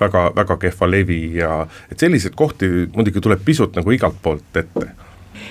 [0.00, 4.90] väga, väga kehva levi ja et selliseid kohti muidugi tuleb pisut nagu igalt poolt ette.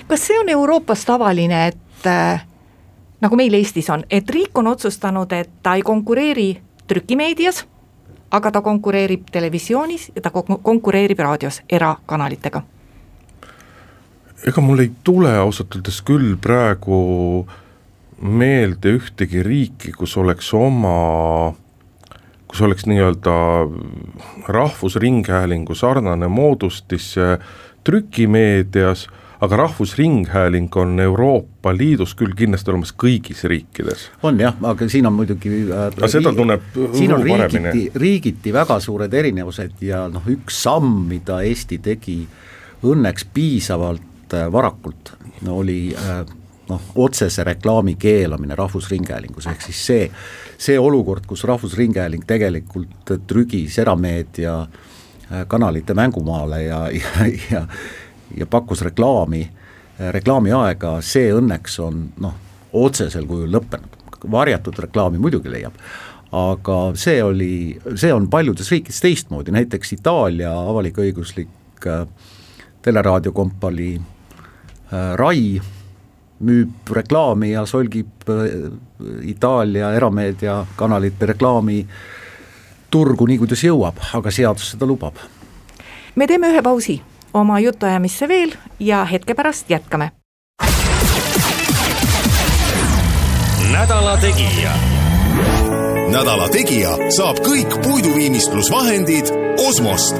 [0.08, 2.44] kas see on Euroopas tavaline, et äh,
[3.20, 6.50] nagu meil Eestis on, et riik on otsustanud, et ta ei konkureeri
[6.88, 7.64] trükimeedias,
[8.30, 10.30] aga ta konkureerib televisioonis ja ta
[10.62, 12.62] konkureerib raadios erakanalitega.
[14.46, 17.46] ega mul ei tule ausalt öeldes küll praegu
[18.20, 21.52] meelde ühtegi riiki, kus oleks oma,
[22.48, 23.34] kus oleks nii-öelda
[24.48, 27.14] rahvusringhäälingu sarnane moodustis
[27.84, 29.08] trükimeedias
[29.40, 34.10] aga Rahvusringhääling on Euroopa Liidus küll kindlasti olemas kõigis riikides.
[34.22, 38.80] on jah, aga siin on muidugi äh, aga seda tunneb siin on riigiti, riigiti väga
[38.80, 42.18] suured erinevused ja noh, üks samm, mida Eesti tegi
[42.84, 45.14] õnneks piisavalt äh, varakult,
[45.48, 46.20] oli äh,
[46.68, 50.04] noh, otsese reklaami keelamine Rahvusringhäälingus, ehk siis see,
[50.60, 54.60] see olukord, kus Rahvusringhääling tegelikult trügis erameedia
[55.48, 57.60] kanalite mängumaale ja, ja, ja
[58.36, 59.42] ja pakkus reklaami,
[60.14, 62.36] reklaamiaega, see õnneks on noh,
[62.72, 63.98] otsesel kujul lõppenud,
[64.30, 65.76] varjatud reklaami muidugi leiab,
[66.36, 67.52] aga see oli,
[67.98, 72.06] see on paljudes riikides teistmoodi, näiteks Itaalia avalik-õiguslik äh,
[72.82, 75.60] teleraadiokompanii äh, Rai
[76.40, 78.70] müüb reklaami ja solgib äh,
[79.32, 81.82] Itaalia erameedia kanalite reklaami
[82.90, 85.18] turgu nii, kuidas jõuab, aga seadus seda lubab.
[86.14, 87.00] me teeme ühe pausi
[87.34, 90.10] oma jutuajamisse veel ja hetke pärast jätkame.
[93.72, 94.72] nädala Tegija.
[96.12, 99.26] nädala Tegija saab kõik puiduviimistlusvahendid
[99.68, 100.16] Osmost.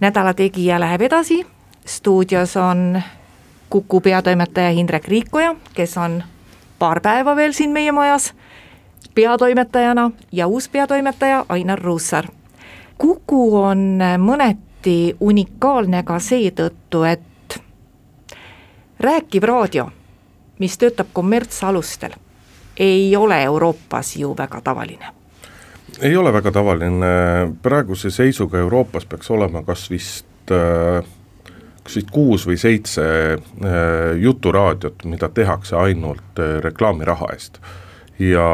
[0.00, 1.46] nädala Tegija läheb edasi,
[1.86, 3.02] stuudios on
[3.70, 6.22] Kuku peatoimetaja Hindrek Riikoja, kes on
[6.78, 8.34] paar päeva veel siin meie majas
[9.14, 12.26] peatoimetajana ja uus peatoimetaja Ainar Ruussaar.
[12.98, 14.69] Kuku on mõneti
[15.20, 17.60] unikaalne ka seetõttu, et
[19.00, 19.90] rääkiv raadio,
[20.58, 22.16] mis töötab kommertsalustel,
[22.76, 25.14] ei ole Euroopas ju väga tavaline
[26.00, 27.06] ei ole väga tavaline,
[27.62, 31.04] praeguse seisuga Euroopas peaks olema kas vist äh,
[31.82, 33.40] kas vist kuus või seitse äh,
[34.20, 37.60] juturaadiot, mida tehakse ainult äh, reklaamiraha eest.
[38.18, 38.46] ja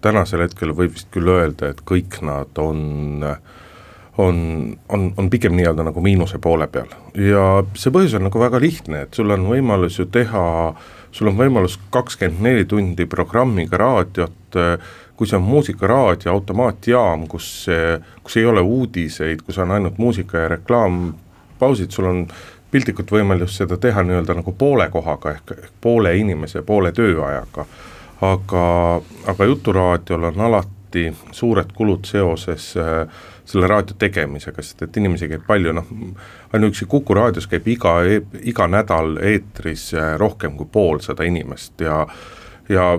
[0.00, 3.24] tänasel hetkel võib vist küll öelda, et kõik nad on
[4.18, 8.60] on, on, on pigem nii-öelda nagu miinuse poole peal ja see põhjus on nagu väga
[8.60, 10.44] lihtne, et sul on võimalus ju teha,
[11.12, 14.58] sul on võimalus kakskümmend neli tundi programmiga raadiot,
[15.16, 17.48] kui see on muusikaraadio, automaatjaam, kus,
[18.24, 21.14] kus ei ole uudiseid, kus on ainult muusika ja reklaam
[21.60, 22.26] pausid, sul on
[22.72, 27.66] piltlikult võimalus seda teha nii-öelda nagu poole kohaga ehk, ehk poole inimese, poole tööajaga.
[28.22, 28.64] aga,
[29.26, 33.06] aga Juturaadiol on alati suured kulud seoses äh,
[33.52, 35.88] selle raadio tegemisega, sest et inimesi käib palju, noh,
[36.52, 37.98] ainuüksi Kuku raadios käib iga,
[38.42, 42.06] iga nädal eetris äh, rohkem kui poolsada inimest ja
[42.68, 42.94] ja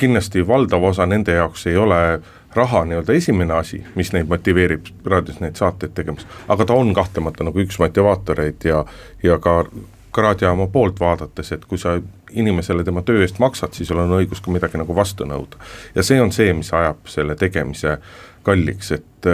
[0.00, 4.86] kindlasti valdav osa nende jaoks ei ole äh, raha nii-öelda esimene asi, mis neid motiveerib
[5.06, 8.84] raadios neid saateid tegemas, aga ta on kahtlemata nagu üks motivaatoreid ja,
[9.22, 9.62] ja ka
[10.10, 11.92] ka raadiojaama poolt vaadates, et kui sa
[12.34, 15.60] inimesele tema töö eest maksad, siis sul on õigus ka midagi nagu vastu nõuda.
[15.94, 18.00] ja see on see, mis ajab selle tegemise
[18.42, 19.28] kalliks, et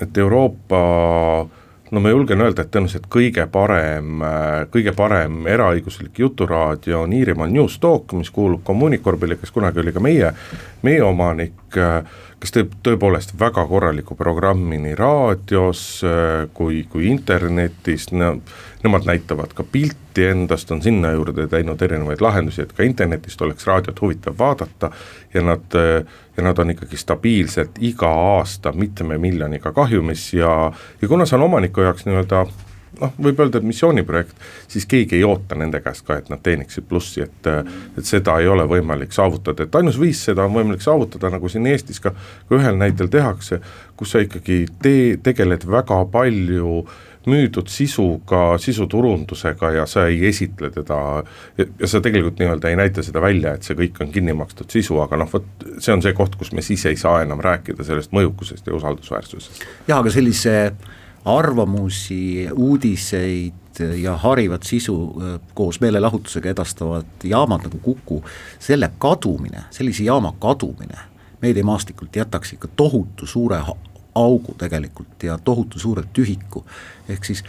[0.00, 0.80] et Euroopa
[1.92, 4.24] no ma julgen öelda, et tõenäoliselt kõige parem,
[4.72, 10.00] kõige parem eraõiguslik juturaadio on Iirimaa News Talk, mis kuulub Communicorbile, kes kunagi oli ka
[10.00, 10.32] meie,
[10.82, 11.76] meie omanik,
[12.42, 15.82] kes teeb tõepoolest väga korralikku programmi nii raadios
[16.56, 18.32] kui, kui internetis, no
[18.82, 23.66] nemad näitavad ka pilti endast, on sinna juurde teinud erinevaid lahendusi, et ka internetist oleks
[23.70, 24.90] raadiot huvitav vaadata
[25.34, 25.78] ja nad,
[26.36, 30.56] ja nad on ikkagi stabiilselt iga aasta mitme miljoniga kahjumis ja,
[31.02, 32.46] ja kuna see on omaniku jaoks nii-öelda
[33.00, 34.34] noh, võib öelda, et missiooniprojekt,
[34.70, 38.48] siis keegi ei oota nende käest ka, et nad teeniksid plussi, et et seda ei
[38.50, 42.14] ole võimalik saavutada, et ainus viis seda on võimalik saavutada, nagu siin Eestis ka,
[42.48, 43.60] ka ühel näitel tehakse,
[43.96, 46.82] kus sa ikkagi tee, tegeled väga palju
[47.22, 50.96] müüdud sisuga, sisuturundusega ja sa ei esitle teda
[51.58, 54.98] ja, sa tegelikult nii-öelda ei näita seda välja, et see kõik on kinni makstud sisu,
[55.04, 58.10] aga noh, vot see on see koht, kus me siis ei saa enam rääkida sellest
[58.16, 59.62] mõjukusest ja usaldusväärsusest.
[59.86, 63.52] jah, aga sellise äh, arvamusi, uudiseid
[64.02, 65.22] ja harivat sisu
[65.54, 68.24] koos meelelahutusega edastavad jaamad nagu Kuku,
[68.58, 70.98] selle kadumine, sellise jaama kadumine
[71.42, 73.62] meediamaastikult jätaks ikka tohutu suure
[74.14, 76.64] augu tegelikult ja tohutu suure tühiku,
[77.08, 77.44] ehk siis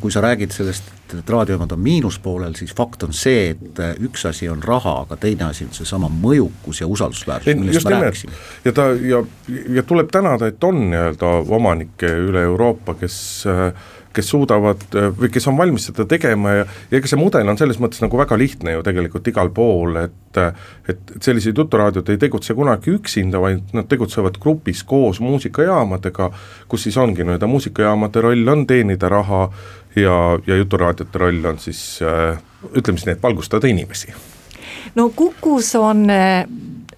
[0.00, 4.48] kui sa räägid sellest, et raadiojaamad on miinuspoolel, siis fakt on see, et üks asi
[4.52, 8.36] on raha, aga teine asi on seesama mõjukus ja usaldusväärsus, millest me rääkisime.
[8.64, 13.16] ja ta ja, ja tuleb tänada, et on nii-öelda omanikke üle Euroopa, kes
[13.48, 13.72] äh,
[14.12, 14.82] kes suudavad
[15.18, 18.18] või kes on valmis seda tegema ja, ja ega see mudel on selles mõttes nagu
[18.18, 20.16] väga lihtne ju tegelikult igal pool, et
[20.90, 26.28] et sellised juturaadiod ei tegutse kunagi üksinda, vaid nad tegutsevad grupis koos muusikajaamadega,
[26.70, 29.48] kus siis ongi nii-öelda muusikajaamade roll on teenida raha
[29.96, 34.14] ja, ja juturaadiote roll on siis ütleme siis nii, et valgustada inimesi.
[34.94, 36.06] no Kukus on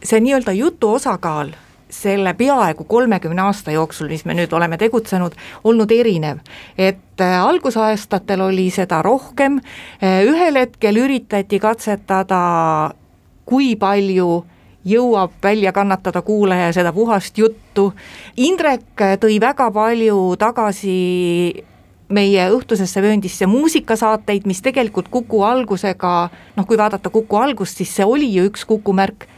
[0.03, 1.55] see nii-öelda jutu osakaal
[1.93, 6.41] selle peaaegu kolmekümne aasta jooksul, mis me nüüd oleme tegutsenud, olnud erinev.
[6.79, 9.61] et äh, algusaastatel oli seda rohkem,
[10.03, 12.95] äh, ühel hetkel üritati katsetada,
[13.45, 14.45] kui palju
[14.85, 17.93] jõuab välja kannatada kuulaja seda puhast juttu.
[18.37, 21.63] Indrek tõi väga palju tagasi
[22.13, 28.07] meie õhtusesse vööndisse muusikasaateid, mis tegelikult Kuku algusega, noh, kui vaadata Kuku algust, siis see
[28.07, 29.29] oli ju üks Kuku märk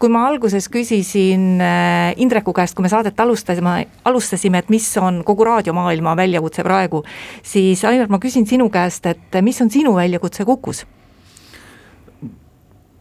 [0.00, 3.74] kui ma alguses küsisin äh, Indreku käest, kui me saadet alustasime,
[4.08, 7.02] alustasime, et mis on kogu raadiomaailma väljakutse praegu,
[7.44, 10.86] siis Ainar, ma küsin sinu käest, et mis on sinu väljakutse Kukus?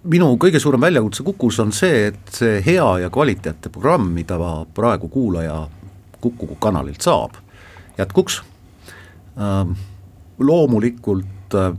[0.10, 4.40] minu kõige suurem väljakutse Kukus on see, et see hea ja kvaliteetne programm, mida
[4.76, 5.68] praegu kuulaja
[6.20, 7.38] Kuku kanalilt saab,
[7.98, 8.42] jätkuks
[9.40, 9.78] ähm,.
[10.40, 11.72] loomulikult äh,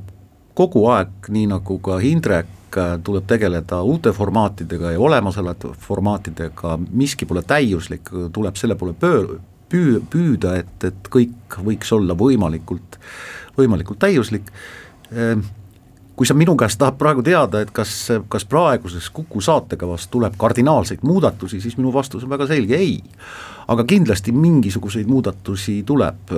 [0.54, 2.59] kogu aeg, nii nagu ka Indrek Äh,
[3.04, 9.38] tuleb tegeleda uute formaatidega ja olemasolevate formaatidega, miski pole täiuslik, tuleb selle poole pöör-,
[9.70, 12.98] püü-, püüda, et, et kõik võiks olla võimalikult,
[13.58, 14.50] võimalikult täiuslik.
[15.10, 15.42] Ehm,
[16.16, 17.94] kui sa minu käest tahad praegu teada, et kas,
[18.28, 22.98] kas praeguses Kuku saatekavas tuleb kardinaalseid muudatusi, siis minu vastus on väga selge, ei.
[23.70, 26.34] aga kindlasti mingisuguseid muudatusi tuleb,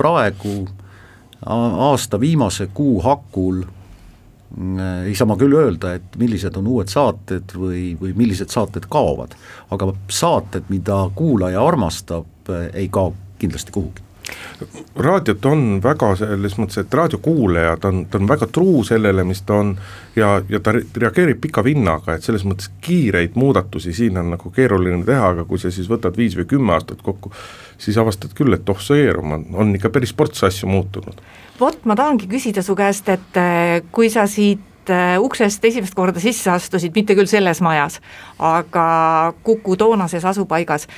[0.00, 0.64] praegu
[1.46, 3.62] aasta viimase kuu hakul
[5.06, 9.36] ei saa ma küll öelda, et millised on uued saated või, või millised saated kaovad,
[9.70, 14.09] aga saated, mida kuulaja armastab, äh, ei kao kindlasti kuhugi
[14.96, 19.60] raadiot on väga selles mõttes, et raadiokuulajad on, ta on väga truu sellele, mis ta
[19.62, 19.74] on
[20.16, 25.04] ja, ja ta reageerib pika vinnaga, et selles mõttes kiireid muudatusi siin on nagu keeruline
[25.06, 27.32] teha, aga kui sa siis võtad viis või kümme aastat kokku,
[27.80, 31.22] siis avastad küll, et oh see eeruma, on ikka päris ports asju muutunud.
[31.60, 36.20] Vot ma tahangi küsida su käest, et äh, kui sa siit äh, uksest esimest korda
[36.20, 38.00] sisse astusid, mitte küll selles majas,
[38.38, 38.86] aga
[39.44, 40.88] Kuku toonases asupaigas,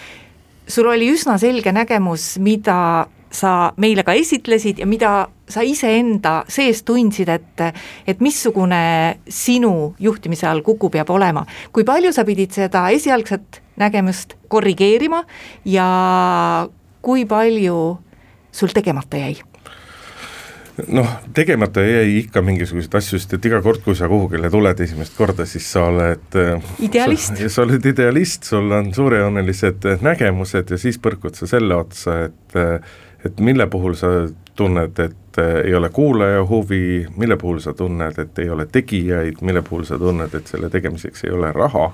[0.69, 5.13] sul oli üsna selge nägemus, mida sa meile ka esitlesid ja mida
[5.49, 7.67] sa iseenda sees tundsid, et
[8.07, 11.47] et missugune sinu juhtimise all Kuku peab olema.
[11.73, 15.25] kui palju sa pidid seda esialgset nägemust korrigeerima
[15.65, 16.69] ja
[17.03, 17.99] kui palju
[18.53, 19.41] sul tegemata jäi?
[20.89, 25.17] noh, tegemata jäi ikka mingisuguseid asju, sest et iga kord, kui sa kuhugile tuled esimest
[25.19, 30.99] korda, siis sa oled äh, idealist, sa oled idealist, sul on suurejoonelised nägemused ja siis
[31.03, 32.95] põrkud sa selle otsa, et äh,
[33.27, 34.09] et mille puhul sa
[34.57, 39.41] tunned, et äh, ei ole kuulaja huvi, mille puhul sa tunned, et ei ole tegijaid,
[39.41, 41.87] mille puhul sa tunned, et selle tegemiseks ei ole raha,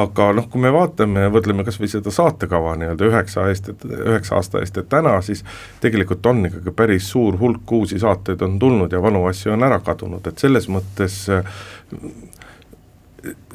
[0.00, 4.60] aga noh, kui me vaatame, võrdleme kas või seda saatekava nii-öelda üheksa eest, üheksa aasta
[4.60, 5.44] eest, et täna siis
[5.80, 9.80] tegelikult on ikkagi päris suur hulk uusi saateid on tulnud ja vanu asju on ära
[9.84, 11.24] kadunud, et selles mõttes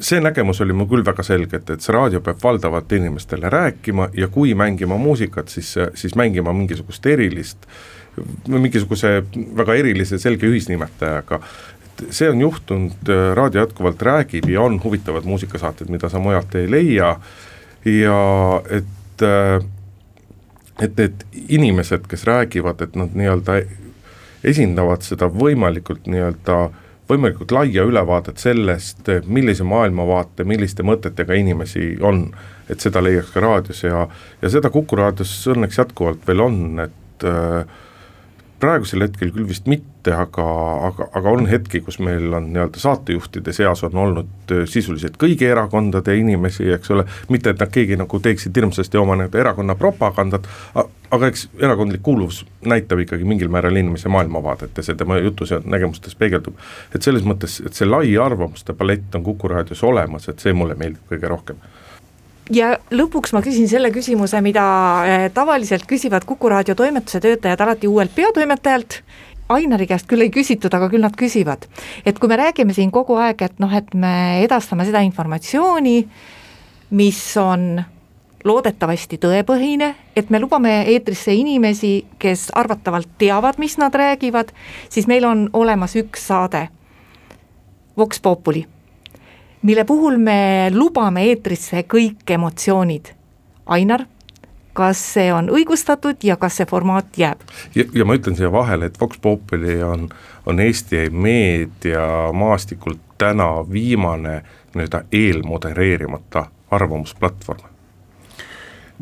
[0.00, 4.08] see nägemus oli mul küll väga selge, et, et see raadio peab valdavalt inimestele rääkima
[4.16, 8.00] ja kui mängima muusikat, siis, siis mängima mingisugust erilist äh,
[8.46, 9.22] mingisuguse
[9.56, 11.40] väga erilise selge ühisnimetajaga.
[12.10, 16.70] see on juhtunud, äh, raadio jätkuvalt räägib ja on huvitavad muusikasaated, mida sa mujalt ei
[16.70, 17.16] leia
[17.84, 19.64] ja et äh,
[20.80, 23.58] et need inimesed, kes räägivad, et nad nii-öelda
[24.44, 26.70] esindavad seda võimalikult nii-öelda
[27.10, 32.28] võimalikult laia ülevaadet sellest, millise maailmavaate, milliste mõtetega inimesi on,
[32.70, 34.06] et seda leiaks ka raadios ja,
[34.42, 37.78] ja seda Kuku raadios õnneks jätkuvalt veel on, et äh,
[38.60, 40.44] praegusel hetkel küll vist mitte, aga,
[40.90, 45.48] aga, aga on hetki, kus meil on nii-öelda saatejuhtide seas on olnud äh, sisuliselt kõigi
[45.48, 50.48] erakondade inimesi, eks ole, mitte et nad keegi nagu teeksid hirmsasti oma nii-öelda erakonna propagandat,
[51.10, 55.60] aga eks erakondlik kuuluvus näitab ikkagi mingil määral inimese maailmavaadet ja see tema jutus ja
[55.64, 56.56] nägemustes peegeldub.
[56.94, 60.78] et selles mõttes, et see lai arvamuste palett on Kuku raadios olemas, et see mulle
[60.78, 61.60] meeldib kõige rohkem
[62.54, 64.64] ja lõpuks ma küsin selle küsimuse, mida
[65.06, 69.02] eh, tavaliselt küsivad Kuku raadio toimetuse töötajad alati uuelt peatoimetajalt,
[69.50, 71.64] Ainari käest küll ei küsitud, aga küll nad küsivad.
[72.06, 75.96] et kui me räägime siin kogu aeg, et noh, et me edastame seda informatsiooni,
[76.90, 77.82] mis on
[78.44, 84.54] loodetavasti tõepõhine, et me lubame eetrisse inimesi, kes arvatavalt teavad, mis nad räägivad,
[84.88, 86.68] siis meil on olemas üks saade,
[87.98, 88.64] Vox Populi
[89.62, 93.12] mille puhul me lubame eetrisse kõik emotsioonid.
[93.70, 94.06] Ainar,
[94.74, 97.42] kas see on õigustatud ja kas see formaat jääb?
[97.74, 100.08] ja, ma ütlen siia vahele, et Vox Populi on,
[100.46, 104.40] on Eesti meediamaastikult täna viimane
[104.74, 107.68] nii-öelda eelmodereerimata arvamusplatvorm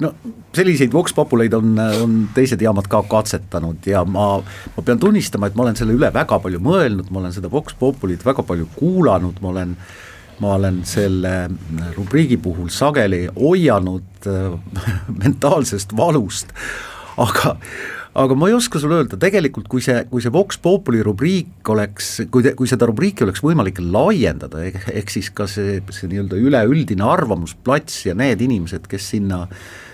[0.02, 0.12] no
[0.56, 4.42] selliseid Vox Populeid on, on teised jaamad ka katsetanud ja ma,
[4.76, 7.76] ma pean tunnistama, et ma olen selle üle väga palju mõelnud, ma olen seda Vox
[7.78, 10.07] Populit väga palju kuulanud, ma olen äh,
[10.42, 11.34] ma olen selle
[11.96, 14.28] rubriigi puhul sageli hoianud
[15.22, 16.52] mentaalsest valust,
[17.18, 17.56] aga
[18.18, 22.10] aga ma ei oska sulle öelda, tegelikult kui see, kui see Vox Populi rubriik oleks,
[22.32, 27.06] kui te, kui seda rubriiki oleks võimalik laiendada, ehk siis ka see, see nii-öelda üleüldine
[27.06, 29.44] arvamusplats ja need inimesed, kes sinna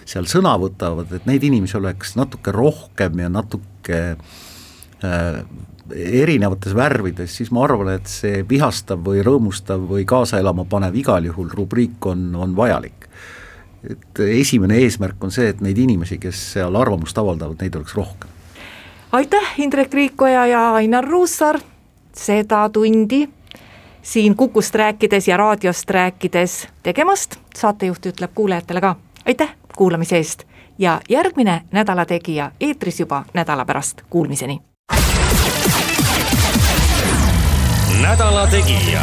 [0.09, 5.45] seal sõna võtavad, et neid inimesi oleks natuke rohkem ja natuke äh,
[5.93, 11.25] erinevates värvides, siis ma arvan, et see vihastav või rõõmustav või kaasa elama panev igal
[11.29, 13.09] juhul rubriik on, on vajalik
[13.91, 18.31] et esimene eesmärk on see, et neid inimesi, kes seal arvamust avaldavad, neid oleks rohkem.
[19.13, 21.61] aitäh, Indrek Riikoja ja Ainar Ruussaar,
[22.17, 23.29] seda tundi
[24.03, 30.45] siin Kukust rääkides ja raadiost rääkides tegemast, saatejuht ütleb kuulajatele ka aitäh kuulamise eest
[30.79, 34.61] ja järgmine Nädala Tegija eetris juba nädala pärast, kuulmiseni.
[38.03, 39.03] Nädala Tegija.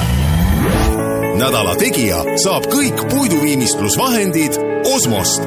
[1.40, 4.58] Nädala Tegija saab kõik puiduviimistlusvahendid
[4.96, 5.46] Osmost